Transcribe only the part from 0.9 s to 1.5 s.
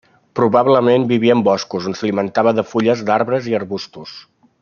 vivia en